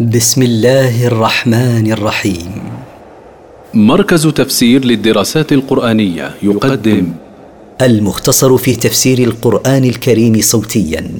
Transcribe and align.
بسم 0.00 0.42
الله 0.42 1.06
الرحمن 1.06 1.92
الرحيم. 1.92 2.62
مركز 3.74 4.26
تفسير 4.26 4.84
للدراسات 4.84 5.52
القرآنية 5.52 6.34
يقدم. 6.42 7.12
المختصر 7.82 8.56
في 8.56 8.76
تفسير 8.76 9.18
القرآن 9.18 9.84
الكريم 9.84 10.40
صوتيا. 10.40 11.10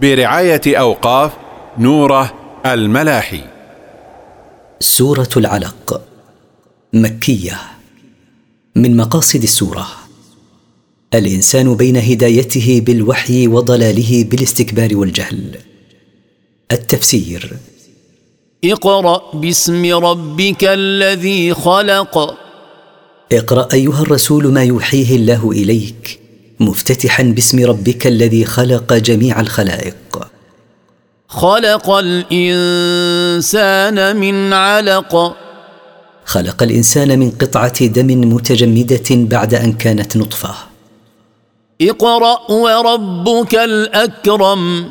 برعاية 0.00 0.60
أوقاف 0.66 1.32
نوره 1.78 2.34
الملاحي. 2.66 3.40
سورة 4.80 5.30
العلق. 5.36 6.02
مكية. 6.92 7.60
من 8.76 8.96
مقاصد 8.96 9.42
السورة. 9.42 9.86
الإنسان 11.14 11.74
بين 11.74 11.96
هدايته 11.96 12.82
بالوحي 12.86 13.46
وضلاله 13.46 14.24
بالاستكبار 14.30 14.96
والجهل. 14.96 15.58
التفسير. 16.72 17.56
اقرأ 18.72 19.22
باسم 19.34 19.94
ربك 19.94 20.64
الذي 20.64 21.54
خلق. 21.54 22.36
اقرأ 23.32 23.68
أيها 23.72 24.02
الرسول 24.02 24.52
ما 24.52 24.64
يوحيه 24.64 25.16
الله 25.16 25.50
إليك 25.50 26.20
مفتتحا 26.60 27.22
باسم 27.22 27.64
ربك 27.64 28.06
الذي 28.06 28.44
خلق 28.44 28.92
جميع 28.92 29.40
الخلائق. 29.40 30.28
خلق 31.28 31.90
الإنسان 31.90 32.56
من 34.16 34.52
علق. 34.52 35.36
خلق 36.24 36.62
الإنسان 36.62 37.18
من 37.18 37.30
قطعة 37.30 37.86
دم 37.86 38.34
متجمدة 38.34 39.04
بعد 39.10 39.54
أن 39.54 39.72
كانت 39.72 40.16
نطفة. 40.16 40.54
اقرأ 41.82 42.50
وربك 42.50 43.54
الأكرم. 43.54 44.90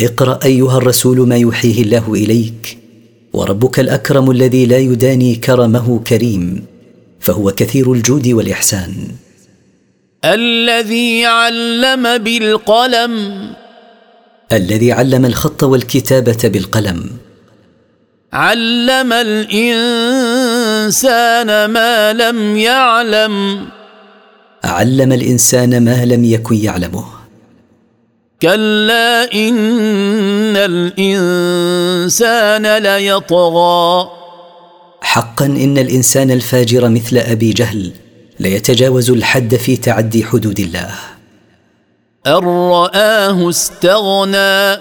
اقرأ 0.00 0.38
أيها 0.44 0.78
الرسول 0.78 1.28
ما 1.28 1.36
يوحيه 1.36 1.82
الله 1.82 2.14
إليك 2.14 2.78
وربك 3.32 3.80
الأكرم 3.80 4.30
الذي 4.30 4.66
لا 4.66 4.78
يداني 4.78 5.34
كرمه 5.34 6.00
كريم 6.06 6.64
فهو 7.20 7.52
كثير 7.52 7.92
الجود 7.92 8.28
والإحسان. 8.28 8.94
الذي 10.24 11.26
علم 11.26 12.18
بالقلم. 12.18 13.38
الذي 14.52 14.92
علم 14.92 15.24
الخط 15.24 15.62
والكتابة 15.62 16.38
بالقلم. 16.44 17.10
علم 18.32 19.12
الإنسان 19.12 20.04
ما 21.64 22.12
لم 22.12 22.56
يعلم. 22.56 23.66
علم 24.64 25.12
الإنسان 25.12 25.84
ما 25.84 26.04
لم 26.04 26.24
يكن 26.24 26.54
يعلمه. 26.54 27.17
كلا 28.42 29.34
إن 29.34 30.56
الإنسان 30.56 32.76
ليطغى. 32.76 34.10
حقا 35.00 35.46
إن 35.46 35.78
الإنسان 35.78 36.30
الفاجر 36.30 36.88
مثل 36.88 37.18
أبي 37.18 37.50
جهل 37.50 37.92
ليتجاوز 38.40 39.10
الحد 39.10 39.54
في 39.54 39.76
تعدي 39.76 40.24
حدود 40.24 40.60
الله. 40.60 40.90
أن 42.26 42.32
رآه 42.32 43.50
استغنى. 43.50 44.80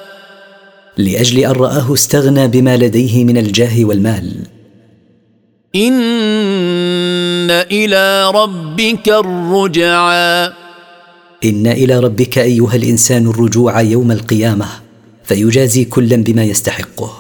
لأجل 0.98 1.46
أن 1.46 1.52
رآه 1.52 1.94
استغنى 1.94 2.48
بما 2.48 2.78
لديه 2.78 3.24
من 3.24 3.38
الجاه 3.38 3.86
والمال. 3.86 4.34
إن 5.76 7.52
إلى 7.52 8.32
ربك 8.32 9.10
الرجعى. 9.10 10.67
ان 11.44 11.68
إلى 11.68 12.00
ربك 12.00 12.38
ايها 12.38 12.76
الانسان 12.76 13.28
الرجوع 13.28 13.82
يوم 13.82 14.12
القيامه 14.12 14.68
فيجازي 15.24 15.86
كلا 15.86 16.16
بما 16.16 16.44
يستحقه. 16.44 17.12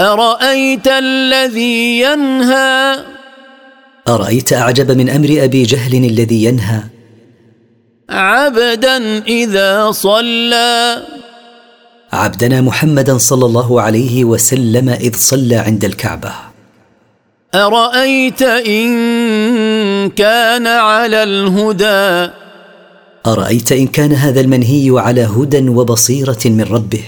ارايت 0.00 0.88
الذي 0.88 2.00
ينهى؟ 2.00 2.96
ارايت 4.08 4.52
اعجب 4.52 4.90
من 4.90 5.08
أمر 5.10 5.28
ابي 5.44 5.62
جهل 5.62 6.04
الذي 6.04 6.44
ينهى؟ 6.44 6.80
عبدا 8.10 9.22
اذا 9.26 9.90
صلى. 9.90 11.02
عبدنا 12.12 12.60
محمدا 12.60 13.18
صلى 13.18 13.46
الله 13.46 13.80
عليه 13.82 14.24
وسلم 14.24 14.88
اذ 14.88 15.16
صلى 15.16 15.56
عند 15.56 15.84
الكعبه. 15.84 16.32
ارايت 17.54 18.42
ان 18.42 20.10
كان 20.10 20.66
على 20.66 21.22
الهدى؟ 21.22 22.32
أرأيت 23.26 23.72
إن 23.72 23.86
كان 23.86 24.12
هذا 24.12 24.40
المنهي 24.40 24.90
على 24.90 25.24
هدى 25.24 25.68
وبصيرة 25.68 26.38
من 26.44 26.62
ربه؟ 26.62 27.04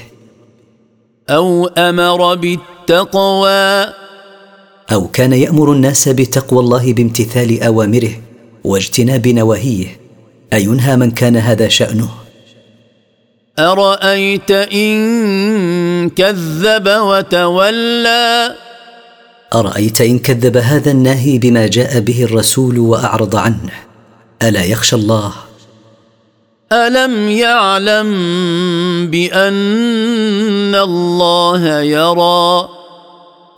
أو 1.31 1.67
أمر 1.67 2.35
بالتقوى. 2.35 3.93
أو 4.93 5.09
كان 5.13 5.33
يأمر 5.33 5.73
الناس 5.73 6.09
بتقوى 6.09 6.61
الله 6.61 6.93
بامتثال 6.93 7.63
أوامره 7.63 8.11
واجتناب 8.65 9.29
نواهيه 9.29 9.87
أينهى 10.53 10.97
من 10.97 11.11
كان 11.11 11.37
هذا 11.37 11.69
شأنه؟ 11.69 12.09
أرأيت 13.59 14.51
إن 14.51 16.11
كذب 16.11 16.89
وتولى. 16.89 18.55
أرأيت 19.55 20.01
إن 20.01 20.19
كذب 20.19 20.57
هذا 20.57 20.91
الناهي 20.91 21.39
بما 21.39 21.67
جاء 21.67 22.01
به 22.01 22.25
الرسول 22.25 22.79
وأعرض 22.79 23.37
عنه 23.37 23.71
ألا 24.43 24.65
يخشى 24.65 24.97
الله؟ 24.97 25.48
الم 26.73 27.29
يعلم 27.29 28.11
بان 29.11 30.75
الله 30.75 31.81
يرى؟ 31.81 32.69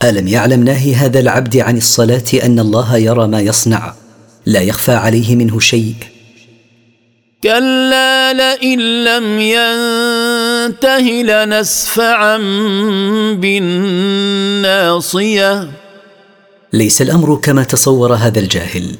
الم 0.05 0.29
يعلم 0.29 0.65
ناهي 0.65 0.95
هذا 0.95 1.21
العبد 1.21 1.57
عن 1.57 1.77
الصلاه 1.77 2.23
ان 2.45 2.59
الله 2.59 2.97
يرى 2.97 3.27
ما 3.27 3.41
يصنع؟ 3.41 3.95
لا 4.47 4.61
يخفى 4.61 4.93
عليه 4.93 5.37
منه 5.37 5.61
شيء. 5.61 5.95
كلا 7.43 8.33
لئن 8.33 9.05
لم 9.05 9.41
ينته 9.41 11.23
لنسفعا 11.23 12.37
بالناصيه. 14.55 14.91
ليس 16.73 17.03
الأمر 17.03 17.37
كما 17.37 17.63
تصور 17.65 18.15
هذا 18.15 18.39
الجاهل. 18.41 18.97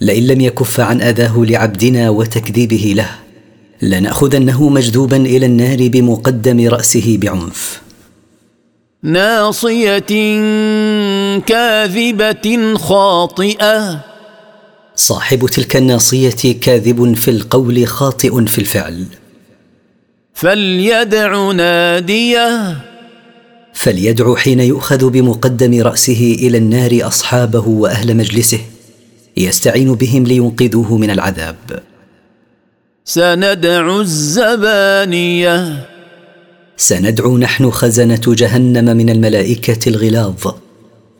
لئن 0.00 0.26
لم 0.26 0.40
يكف 0.40 0.80
عن 0.80 1.00
آذاه 1.00 1.44
لعبدنا 1.48 2.10
وتكذيبه 2.10 2.94
له. 2.96 3.25
لنأخذنه 3.82 4.68
مجذوبا 4.68 5.16
إلى 5.16 5.46
النار 5.46 5.88
بمقدم 5.88 6.68
رأسه 6.68 7.18
بعنف. 7.22 7.82
ناصية 9.02 9.98
كاذبة 11.38 12.74
خاطئة. 12.74 14.04
صاحب 14.96 15.46
تلك 15.46 15.76
الناصية 15.76 16.60
كاذب 16.60 17.14
في 17.14 17.30
القول 17.30 17.86
خاطئ 17.86 18.44
في 18.44 18.58
الفعل. 18.58 19.04
فليدع 20.34 21.52
نادية. 21.52 22.76
فليدع 23.72 24.34
حين 24.34 24.60
يؤخذ 24.60 25.10
بمقدم 25.10 25.82
رأسه 25.82 26.36
إلى 26.38 26.58
النار 26.58 26.98
أصحابه 27.02 27.68
وأهل 27.68 28.16
مجلسه 28.16 28.60
يستعين 29.36 29.94
بهم 29.94 30.24
لينقذوه 30.24 30.96
من 30.96 31.10
العذاب. 31.10 31.56
سندع 33.08 34.00
الزبانية. 34.00 35.86
سندعو 36.76 37.38
نحن 37.38 37.70
خزنة 37.70 38.20
جهنم 38.26 38.96
من 38.96 39.10
الملائكة 39.10 39.88
الغلاظ 39.88 40.52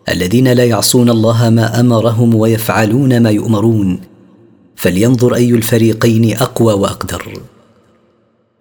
الذين 0.08 0.48
لا 0.48 0.64
يعصون 0.64 1.10
الله 1.10 1.50
ما 1.50 1.80
أمرهم 1.80 2.34
ويفعلون 2.34 3.22
ما 3.22 3.30
يؤمرون 3.30 4.00
فلينظر 4.76 5.34
أي 5.34 5.50
الفريقين 5.50 6.36
أقوى 6.36 6.74
وأقدر. 6.74 7.32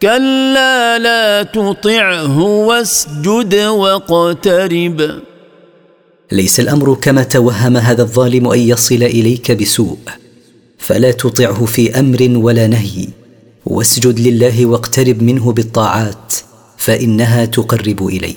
كلا 0.01 0.99
لا 0.99 1.43
تطعه 1.43 2.41
واسجد 2.41 3.55
واقترب. 3.55 5.21
ليس 6.31 6.59
الأمر 6.59 6.93
كما 7.01 7.23
توهم 7.23 7.77
هذا 7.77 8.01
الظالم 8.01 8.47
أن 8.47 8.59
يصل 8.59 9.03
إليك 9.03 9.51
بسوء 9.51 9.97
فلا 10.87 11.11
تطعه 11.11 11.65
في 11.65 11.99
أمر 11.99 12.29
ولا 12.35 12.67
نهي. 12.67 13.07
واسجد 13.65 14.19
لله 14.19 14.65
واقترب 14.65 15.23
منه 15.23 15.51
بالطاعات 15.51 16.33
فإنها 16.77 17.45
تقرب 17.45 18.07
إليه. 18.07 18.35